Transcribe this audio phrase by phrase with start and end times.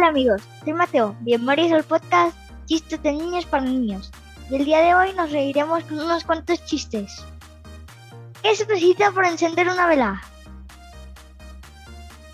[0.00, 1.14] Hola amigos, soy Mateo.
[1.20, 4.10] Bienvenidos al podcast Chistes de Niños para Niños.
[4.48, 7.22] Y el día de hoy nos reiremos con unos cuantos chistes.
[8.42, 10.22] ¿Qué se necesita para encender una vela?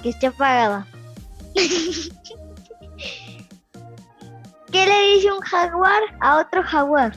[0.01, 0.87] Que esté apagada.
[4.71, 7.17] ¿Qué le dice un jaguar a otro jaguar?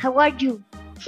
[0.00, 0.62] How are you?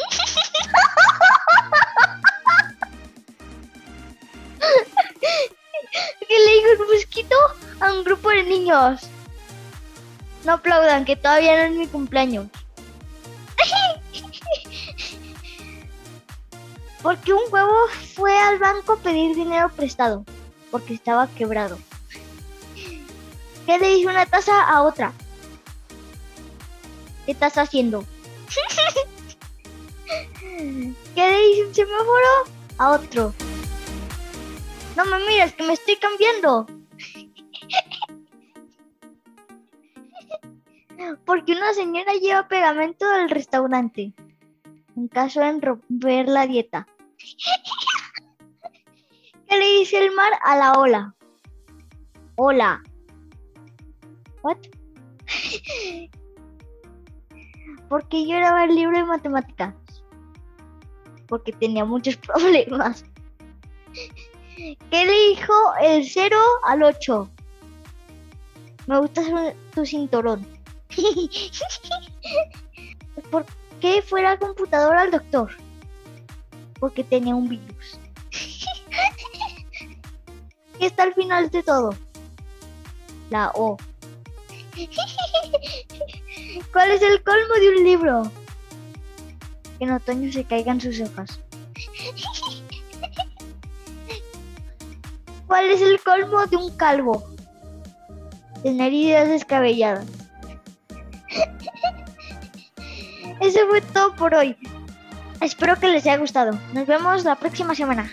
[6.29, 7.37] ¿Qué le dijo un mosquito
[7.85, 9.03] a un grupo de niños?
[10.45, 12.49] No aplaudan, que todavía no es mi cumpleaños.
[17.03, 17.77] Porque un huevo
[18.15, 20.25] fue al banco a pedir dinero prestado,
[20.71, 21.79] porque estaba quebrado.
[23.67, 25.13] ¿Qué le dice una taza a otra?
[27.27, 28.07] ¿Qué estás haciendo?
[30.41, 30.97] ¿Qué
[31.31, 33.35] le dice un semáforo a otro?
[34.97, 36.67] No me mires, que me estoy cambiando.
[41.25, 44.13] Porque una señora lleva pegamento del restaurante.
[44.97, 46.87] En caso de romper la dieta.
[49.49, 51.15] ¿Qué le dice el mar a la ola?
[52.37, 52.83] Hola.
[54.43, 54.59] What?
[57.89, 59.75] Porque yo era el libro de matemáticas.
[61.29, 63.05] Porque tenía muchos problemas.
[64.55, 67.31] ¿Qué le dijo el 0 al 8?
[68.87, 69.23] Me gusta
[69.75, 70.54] tu cinturón.
[73.31, 73.47] ¿Por
[73.81, 75.51] qué fue la computadora al doctor?
[76.79, 77.99] Porque tenía un virus.
[80.79, 81.95] ¿Qué está al final de todo?
[83.31, 83.79] La O.
[86.73, 88.33] ¿Cuál es el colmo de un libro?
[89.79, 91.39] Que en otoño se caigan sus hojas.
[95.47, 97.25] ¿Cuál es el colmo de un calvo?
[98.63, 100.24] Tener ideas descabelladas.
[103.41, 104.57] Eso fue todo por hoy.
[105.41, 106.59] Espero que les haya gustado.
[106.73, 108.11] Nos vemos la próxima semana.